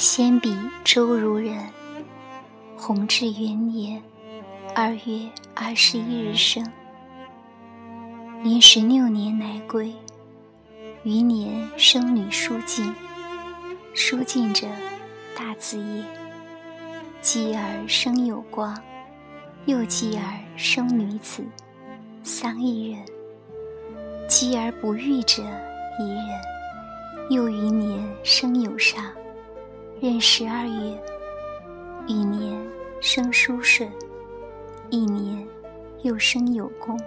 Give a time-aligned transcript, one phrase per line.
[0.00, 1.58] 先比周如人，
[2.74, 4.02] 弘治元年
[4.74, 6.66] 二月二十一日生，
[8.42, 9.92] 临十六年乃归。
[11.02, 12.94] 余年生女书静，
[13.92, 14.66] 书静者，
[15.36, 16.02] 大字也。
[17.20, 18.74] 继而生有光，
[19.66, 21.44] 又继而生女子，
[22.22, 23.04] 桑一人。
[24.26, 25.42] 继而不育者
[25.98, 26.40] 一人。
[27.28, 29.04] 又余年生有上，
[30.02, 30.98] 任十二月。
[32.06, 32.58] 一年
[33.02, 33.86] 生书顺，
[34.88, 35.46] 一年
[36.00, 36.98] 又生有功。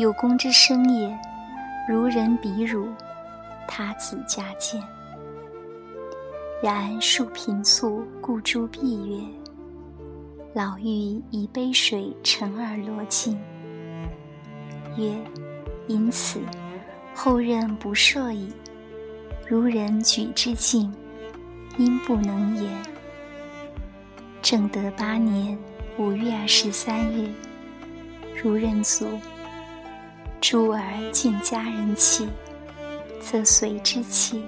[0.00, 1.16] 有功之生也。
[1.88, 2.88] 如人比汝，
[3.68, 4.82] 他子家见。
[6.60, 9.24] 然树贫促，故诸必曰
[10.52, 13.38] ：“老妪以杯水盛而罗尽。”
[14.98, 15.14] 曰
[15.86, 16.40] ：“因此，
[17.14, 18.52] 后任不赦矣。
[19.46, 20.92] 如人举之敬，
[21.78, 22.70] 因不能言。”
[24.42, 25.58] 正德八年
[25.96, 27.30] 五月二十三日，
[28.42, 29.06] 如人卒。
[30.40, 32.28] 诸儿见家人泣，
[33.20, 34.44] 则随之泣。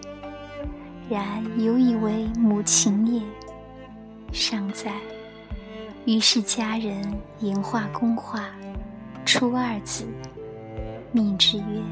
[1.09, 3.23] 然犹以为母情也。
[4.33, 4.93] 尚在。
[6.07, 7.05] 于是家人
[7.41, 8.49] 言画公画，
[9.27, 10.07] 出二子，
[11.11, 11.83] 命之曰：“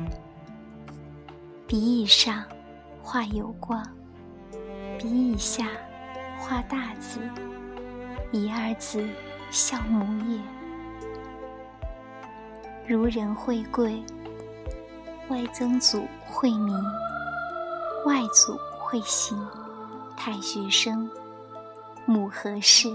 [1.66, 2.44] 鼻以上
[3.02, 3.84] 画有光，
[4.98, 5.68] 鼻以下
[6.38, 7.20] 画大字，
[8.32, 9.08] 以二字
[9.50, 10.40] 孝母也。”
[12.86, 14.02] 如人会贵，
[15.28, 16.74] 外曾祖会民，
[18.04, 19.38] 外祖会行，
[20.16, 21.08] 太学生。
[22.04, 22.88] 母何氏，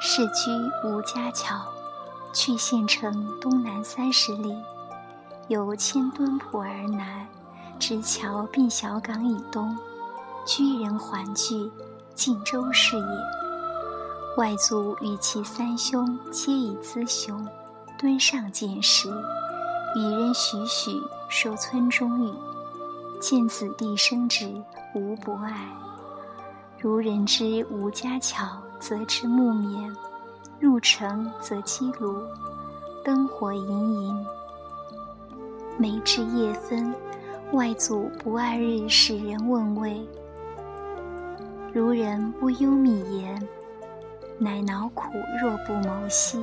[0.00, 0.50] 世居
[0.84, 1.60] 吴家桥，
[2.32, 4.56] 去县城东南三十里，
[5.48, 7.26] 由千墩浦而南，
[7.78, 9.76] 直桥并小港以东，
[10.46, 11.70] 居人环聚，
[12.14, 13.04] 晋州是也。
[14.36, 17.46] 外祖与其三兄皆以资雄。
[17.96, 19.08] 敦上见识，
[19.96, 22.34] 与人许许受村中语，
[23.20, 24.52] 见子弟生之，
[24.94, 25.66] 无不爱。
[26.78, 28.44] 如人之吴家桥，
[28.78, 29.90] 则知木棉；
[30.58, 32.20] 入城则积炉，
[33.02, 34.26] 灯火盈盈。
[35.78, 36.92] 每至夜分，
[37.52, 40.06] 外祖不二日使人问谓。
[41.74, 43.48] 如人不忧米言，
[44.38, 45.08] 乃恼苦
[45.42, 46.38] 若不谋息。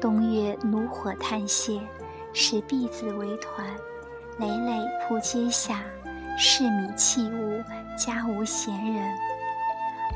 [0.00, 1.78] 冬月炉火炭泻，
[2.32, 3.66] 使婢子为团，
[4.38, 5.82] 累累铺阶下，
[6.38, 7.62] 室米器物，
[7.98, 9.14] 家无闲人。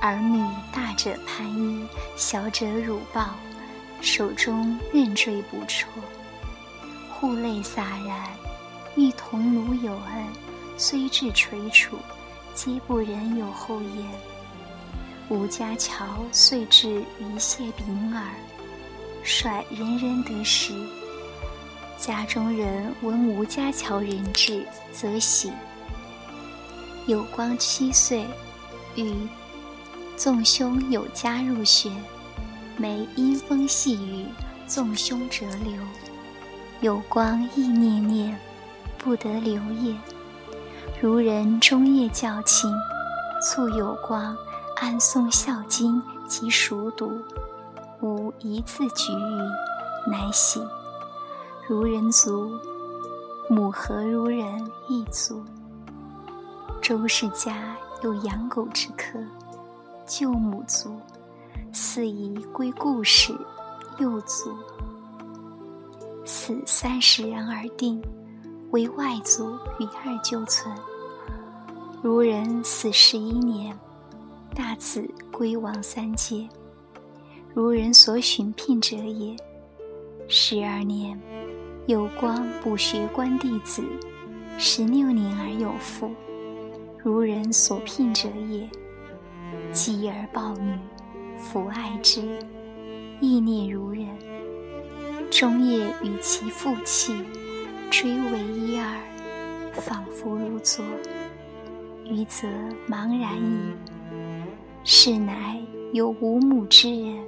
[0.00, 0.42] 儿女
[0.72, 1.86] 大者攀衣，
[2.16, 3.34] 小者辱抱，
[4.00, 5.86] 手中任坠不辍。
[7.12, 8.26] 户泪洒然，
[8.96, 10.26] 欲同奴有恩，
[10.78, 11.98] 虽至垂楚，
[12.60, 14.04] 皆不忍有后焉。
[15.28, 18.34] 吴家桥遂至于谢丙耳。
[19.22, 20.74] 率人人得食，
[21.96, 25.52] 家中人闻吴家桥人至，则喜。
[27.06, 28.26] 有光七岁，
[28.96, 29.14] 与
[30.16, 31.92] 纵兄有家入学，
[32.76, 34.26] 每阴风细雨，
[34.66, 35.80] 纵兄折流。
[36.80, 38.36] 有光意念念，
[38.98, 39.94] 不得留也。
[41.00, 42.74] 如人终夜教亲，
[43.40, 44.36] 促有光
[44.78, 47.22] 暗诵孝经及熟读。
[48.00, 50.60] 无一字举语，乃喜。
[51.68, 52.50] 如人族，
[53.48, 54.44] 母何如人
[54.88, 55.40] 亦族。
[56.82, 59.20] 周氏家有养狗之客，
[60.04, 60.98] 舅母族，
[61.72, 63.32] 四夷归故氏，
[63.98, 64.52] 幼族。
[66.24, 68.02] 死三十人而定，
[68.72, 70.76] 为外族与二舅存。
[72.00, 73.76] 如人死十一年，
[74.54, 76.48] 大子归王三界。
[77.52, 79.34] 如人所寻聘者也。
[80.28, 81.20] 十二年，
[81.86, 83.82] 有光补学官弟子；
[84.58, 86.08] 十六年而有妇，
[87.02, 88.68] 如人所聘者也。
[89.72, 90.78] 继而抱女，
[91.36, 92.38] 抚爱之，
[93.20, 94.06] 意念如人。
[95.32, 97.12] 终夜与其父泣，
[97.90, 99.00] 追为一二，
[99.72, 100.84] 仿佛如昨。
[102.08, 102.48] 余则
[102.88, 103.76] 茫然矣。
[104.84, 105.60] 是乃
[105.92, 107.26] 有无母之人。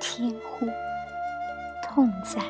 [0.00, 0.66] 听乎，
[1.84, 2.42] 痛哉！